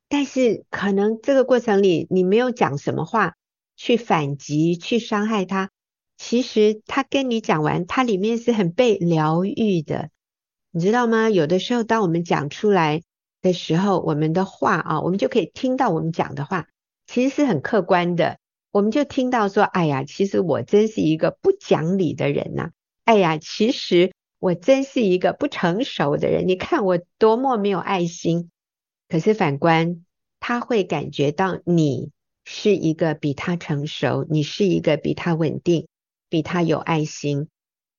[0.08, 3.34] 但是可能这个过程里你没有讲什么话
[3.76, 5.72] 去反击，去伤害他，
[6.18, 10.10] 其实他跟你讲完，他里面是很被疗愈的，
[10.70, 11.32] 你知道吗？
[11.32, 13.02] 有的时候当我们讲出来。
[13.44, 16.68] 的时候，我们的话啊，我们就可以听到我们讲的话，
[17.08, 18.38] 其实是很客观的。
[18.72, 22.72] 我们就听到说，哎呀，其实我真是一个不讲理的人呐、啊。
[23.04, 26.48] 哎呀，其实我真是一个不成熟的人。
[26.48, 28.50] 你看我多么没有爱心。
[29.10, 30.06] 可是反观，
[30.40, 32.12] 他会感觉到你
[32.46, 35.88] 是一个比他成熟，你是一个比他稳定、
[36.30, 37.50] 比他有爱心。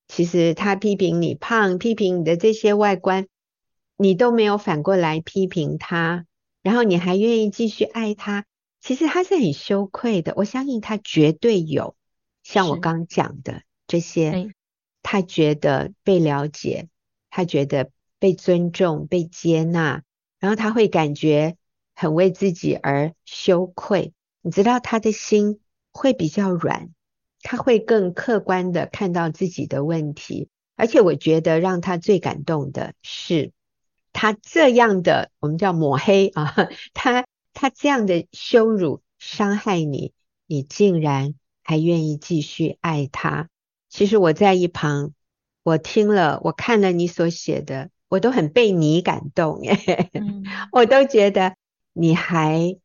[0.09, 3.27] 其实他批评你胖，批评你的这些外观，
[3.99, 6.25] 你都没有反过来批评他，
[6.63, 8.47] 然后你还愿意继续爱他。
[8.83, 11.95] 其实他是很羞愧的，我相信他绝对有
[12.43, 14.53] 像我刚讲的这些，
[15.03, 16.89] 他觉得被了解，
[17.31, 20.03] 他觉得被尊重、被接纳，
[20.41, 21.57] 然后他会感觉
[21.95, 24.13] 很为自己而羞愧。
[24.41, 25.61] 你知道他的心
[25.93, 26.91] 会比较软，
[27.41, 33.53] 他会更客观的看到自己的问题，而且我觉得让他最感动的是，
[34.13, 36.53] 他这样的我们叫抹黑啊，
[36.93, 37.25] 他。
[37.53, 40.13] 他这样的羞辱、伤害你，
[40.47, 43.49] 你竟然还愿意继续爱他。
[43.89, 45.13] 其实我在一旁，
[45.63, 50.11] 我听了，我看了你所写的，我都很被你感动耶。
[50.15, 51.57] 嗯、 我都觉得
[51.93, 52.79] 你还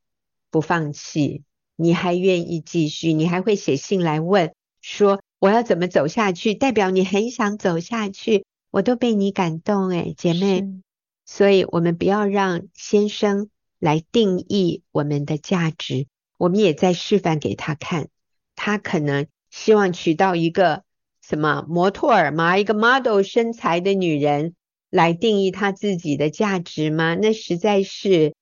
[0.52, 1.44] 不放弃，
[1.76, 8.46] 你还愿意继续，你还会写信来问说我要怎么走下去，代表你很想走下去。
[8.70, 10.82] 我都被你感动诶，姐妹。
[11.26, 13.50] 所以我们不要让先生。
[13.80, 16.08] 来定义我们的价值，
[16.38, 18.10] 我们也在示范给他看。
[18.56, 20.84] 他可能希望娶到一个
[21.22, 22.58] 什么模特儿吗？
[22.58, 24.56] 一个 model 身材的女人
[24.90, 27.16] 来定义他自己的价值吗？
[27.16, 28.34] 那实在是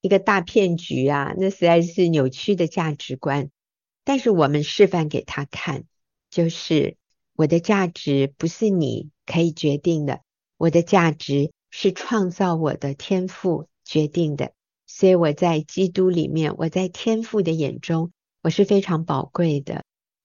[0.00, 1.34] 一个大骗局啊！
[1.38, 3.50] 那实在是扭曲的价值观。
[4.04, 5.84] 但是我们示范给他看，
[6.30, 6.96] 就是
[7.34, 10.20] 我的价值不是你可以决定的，
[10.58, 14.52] 我的价值是创造我的天赋决定的。
[14.96, 18.12] 所以我在基督里面，我在天父的眼中，
[18.44, 19.82] 我是非常宝贵的。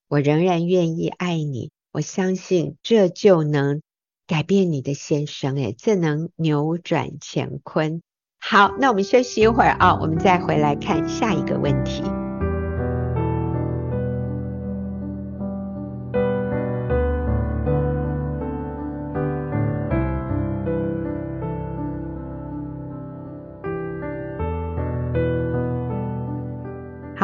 [0.07, 3.81] 我仍然愿意爱你，我相信这就能
[4.27, 8.03] 改变你的先生，诶，这能扭转乾坤。
[8.39, 12.03] 好，那我们休息一会儿啊，我们再回来看下一个问题。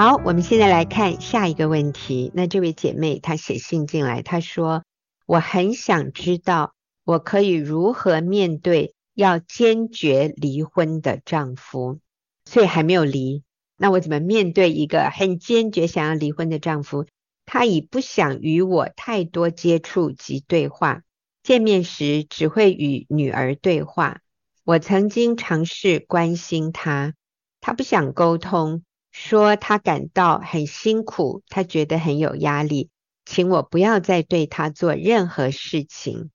[0.08, 2.32] 好，我们现在来看下一个问题。
[2.36, 4.84] 那这位姐妹她写信进来，她说
[5.26, 11.98] ：“我很想知道，我可以如何面对要坚决离婚的丈夫？
[12.46, 13.42] 所以还没有离，
[13.78, 17.08] 那我怎么面对一个很坚决想要离婚的丈夫？
[17.48, 21.02] 他已不想与我太多接触及对话，
[21.42, 24.20] 见面时只会与女儿对话。
[24.66, 27.16] 我曾经尝试关心他，
[27.60, 28.84] 他不想沟通。”
[29.18, 32.90] 说他感到很辛苦，他觉得很有压力，
[33.24, 36.32] 请我不要再对他做任何事情。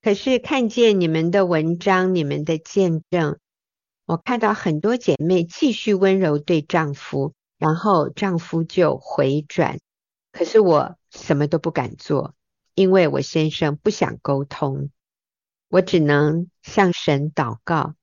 [0.00, 3.38] 可是看见你们的文章，你们的见证，
[4.06, 9.80] 我看到很多姐妹继续温柔对丈夫，然后丈夫就回转。
[10.30, 12.34] 可是我什么都不敢做，
[12.76, 14.90] 因为我先生不想沟通，
[15.68, 17.96] 我只能向神祷告。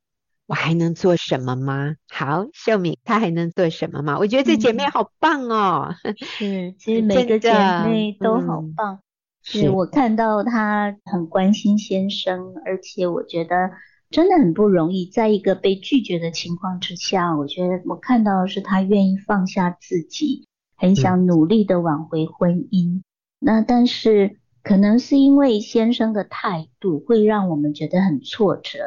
[0.50, 1.94] 我还能做什么吗？
[2.10, 4.18] 好，秀敏，她还能做什么吗？
[4.18, 5.94] 我觉得这姐妹好棒哦。
[6.04, 7.52] 嗯、是， 其实每个姐
[7.86, 8.96] 妹都好棒。
[8.96, 9.00] 嗯、
[9.44, 13.70] 是我看到她很关心先生，而且我觉得
[14.10, 22.96] 真的很不容易，在一个被拒绝的情况之下，我觉得我看到的是她愿意放下自己，很想努力的挽回婚姻。
[22.96, 23.04] 嗯、
[23.38, 28.80] 那但是可能是因为先生的态度，会让我们觉得很挫折。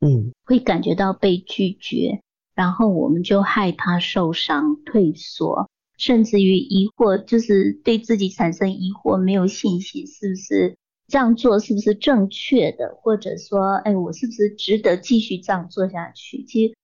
[0.00, 2.22] 嗯，会感觉到被拒绝，
[2.54, 10.74] 然后我们就害怕受伤、退缩，甚至于疑惑，就是对自己产生疑惑，没有信心，是不是
[11.06, 12.98] 这样做是不是正确的？
[13.02, 16.44] 或者说，哎，我是不是值得继续这样做下去？
[16.44, 16.74] 其实，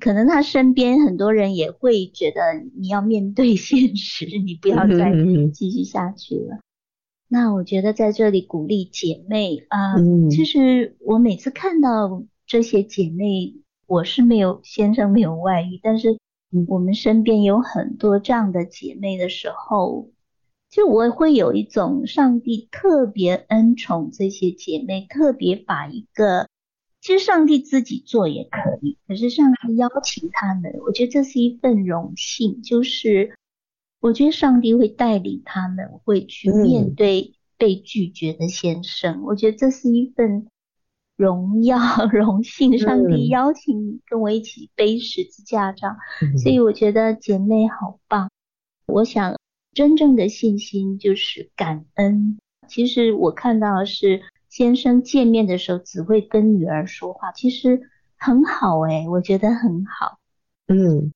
[0.00, 2.40] 可能他身边很多人也会觉得，
[2.78, 5.12] 你要面对现实，你不要再
[5.52, 6.60] 继续下去了。
[7.28, 12.22] 那我觉得在这里鼓励姐妹啊，呃嗯、其实我每次看到。
[12.48, 13.54] 这些姐妹，
[13.86, 16.18] 我是没有先生没有外遇，但是
[16.66, 20.08] 我们身边有很多这样的姐妹的时候，
[20.70, 26.48] 就我会有一种上帝特别恩宠这些姐妹，特别把一个，
[27.02, 33.36] 其实上帝自己做也可以，可是上帝邀请他们，我觉得这是一份荣幸，就是
[34.00, 40.48] 我觉得上帝会带领他们，会去面对被拒绝的先生，我觉得这是一份。
[41.18, 41.76] 荣耀、
[42.12, 48.30] 荣幸，上帝邀请你跟我一起背十字架上，嗯、所以我觉得姐妹好棒。
[48.86, 49.36] 我想
[49.74, 52.38] 真正的信心就是感恩。
[52.68, 57.80] 其实我看到的是先生见面的时候只会跟女儿说话，其实
[58.16, 60.18] 很好诶、欸，我觉得很好。
[60.68, 61.12] 嗯，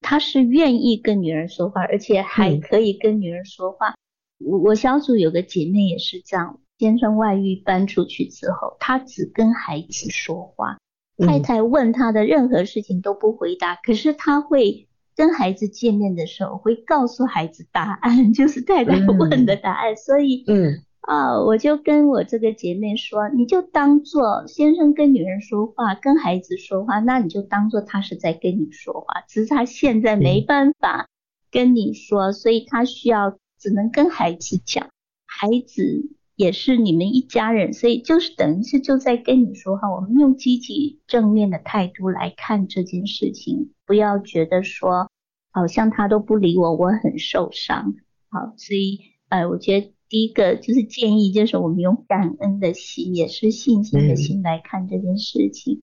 [0.00, 3.96] 他是愿意跟女儿说话，而且还可以跟女儿说话。
[4.38, 10.76] 我、嗯、我小组有个姐妹也是这样，先生外遇搬出去之后，他只跟孩子说话，
[11.16, 20.82] 嗯、太太问他的任何事情都不回答，可是他会跟孩子见面的时候会告诉孩子答案， 就是太太问的答案，嗯、所以嗯。
[21.00, 31.10] 啊，我就跟我这个姐妹说，你就当做先生跟女人说话，跟孩子说话，那你就当做他是在跟你说话，只是他现在没办法
[31.50, 34.88] 跟你说，所以他需要只能跟孩子讲，
[35.26, 39.90] 孩子也是你们一家人，所以就是等于是就在跟你说哈。
[39.94, 45.10] 我们用积极正面的态度来看这件事情，不要觉得说
[45.50, 47.94] 好像他都不理我，我很受伤。
[48.28, 49.94] 好，所以呃，我觉得。
[50.06, 55.80] 第一个就是建议，就是我们用感恩的心，也是信心的心来看这件事情。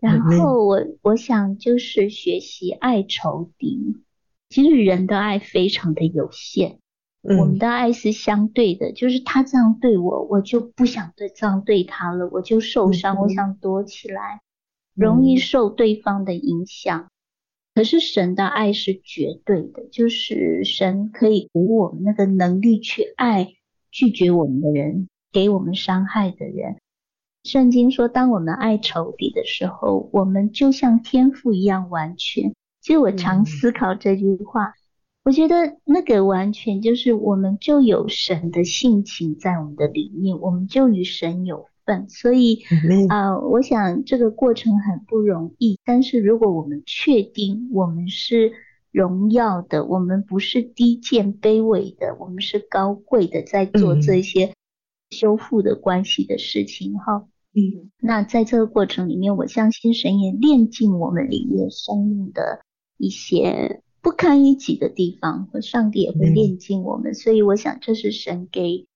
[0.00, 3.96] 嗯、然后我我想就是学习爱仇敌。
[4.48, 6.78] 其实人的爱非常的有限，嗯、
[7.24, 14.42] 我们的爱是相对的，就是他这样对我，我就不想对这样对他了，我就受伤，嗯、我想躲起来，
[14.94, 17.00] 容易受对方的影响。
[17.00, 17.10] 嗯、
[17.74, 23.54] 可是神的爱是绝对的，就是神可以给我们那个能力去爱。
[23.96, 26.78] 拒绝我们的人，给我们伤害的人。
[27.44, 32.52] 圣经说，当我们爱仇敌的时候，我们就像天赋一样完全。
[32.80, 34.74] 其实我常思考这句话，嗯、
[35.24, 42.08] 我觉得那个完全就是我们就有神的性情在我们的里面，我们就与神有份。
[42.08, 42.62] 所以
[43.08, 48.52] 啊、呃，我想这个过程很不容易，但是如果我们确定我们是。
[48.94, 54.54] 荣耀的，我们不是低贱卑微的，我们是高贵的，在做这些
[55.10, 57.26] 修复的关系的事情哈。
[57.54, 62.60] 嗯，那在这个过程里面，我相信神也炼尽我们里面生命的
[62.96, 67.12] 一些不堪一击的地方，和上帝也会炼净我们。
[67.12, 68.86] 嗯、所以我想，这是神给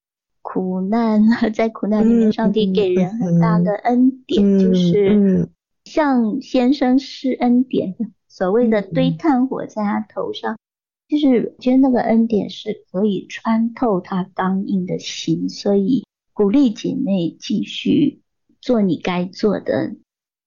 [0.43, 5.49] 苦难， 在苦难里面，上帝给人很大的恩典，嗯、就是
[5.83, 7.95] 向先生施恩典。
[8.27, 10.59] 所谓的堆炭火在他头上，
[11.07, 18.21] 就是觉得那个恩典是可以穿透他刚硬的心，所以鼓励姐妹继续
[18.61, 19.95] 做你该做的，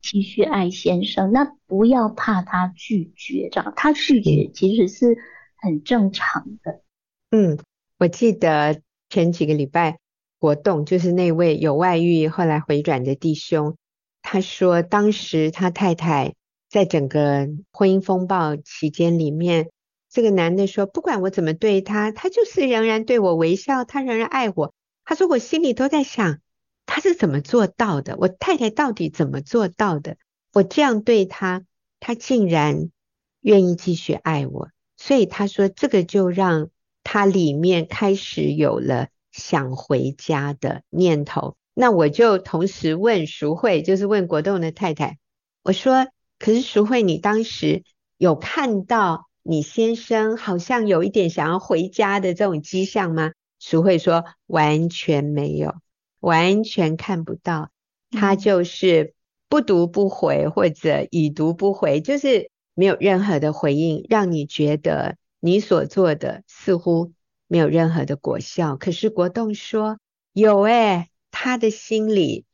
[0.03, 1.33] 继续爱先生。
[1.33, 5.17] 那不要怕他拒绝，这样他拒绝其实是
[5.57, 6.83] 很正常的。
[7.31, 7.59] 嗯，
[7.99, 9.99] 我记得前几个礼拜
[10.39, 13.77] 活动，就是那位有外遇后来回转的弟兄，
[14.21, 16.35] 他说当时他太太。
[16.73, 19.69] 在整个婚姻风暴期间里面，
[20.09, 24.73] 这个男的说：“不管我怎么对他，他就是仍然对我微笑，他仍然爱我。”
[25.05, 26.39] 他说：“我心里都在想，
[26.95, 28.18] 他是怎么做到的？
[28.18, 30.18] 我太太到底怎么做到的？
[30.53, 31.64] 我这样对他，
[32.01, 32.90] 他竟然
[33.40, 34.68] 愿意继续爱我。”
[34.99, 36.68] 所以他说，这个就让
[37.03, 41.57] 他里面开始有了想回家的念头。
[41.72, 45.16] 那我就同时问淑慧，就是问国栋的太太，
[45.62, 46.09] 我说。
[46.38, 47.84] 可是淑慧，你当时
[48.18, 53.32] 有看到你先生好像有一点想要回家的这种迹象吗？
[53.59, 55.76] 淑慧说完全没有，
[56.23, 57.70] 完全看不到，
[58.12, 59.12] 他就是
[59.49, 67.12] 不读不回或者已读不回，就是没有任何的回应，让你觉得你所做的似乎
[67.49, 68.77] 没有任何的果效。
[68.77, 69.99] 可是国栋说
[70.33, 72.45] 有诶、欸，他的心里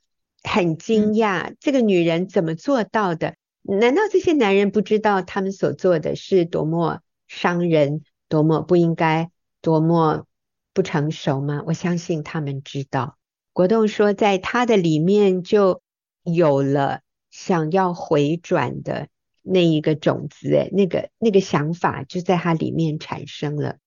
[0.43, 3.37] 很惊讶，这个女人怎么做到的？
[3.63, 10.27] 难道这些男人不知道他们所做的是多么伤人、多么不应该、多么
[10.73, 11.63] 不成熟吗？
[11.67, 13.18] 我相信他们知道。
[13.53, 15.83] 国栋说，在他的里面就
[16.23, 19.09] 有了想要回转的
[19.43, 23.79] 那一个种子，诶，那个那个想法就在他里面产生了，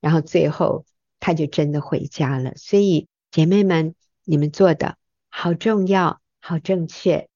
[0.00, 0.84] 然后最后
[1.20, 2.52] 他就真的回家了。
[2.56, 3.94] 所以姐妹们，
[4.24, 4.96] 你们做的
[5.28, 7.28] 好重要，好正确。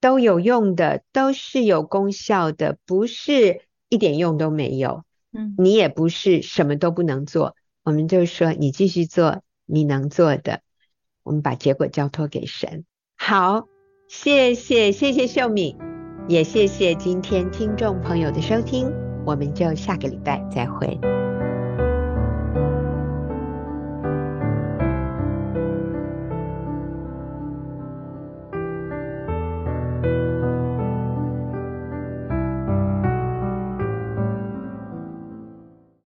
[0.00, 5.04] 都有用的，都是有功效的，不是一点用都没有。
[5.30, 7.54] 嗯，你也不是什么都不能做。
[7.82, 10.62] 我们就说，你继续做你能做的，
[11.30, 12.84] 我们把结果交托给神。
[13.16, 13.68] 好，
[14.08, 15.76] 谢谢谢谢秀敏，
[16.26, 18.90] 也谢谢今天听众朋友的收听，
[19.24, 20.98] 我们就下个礼拜再会。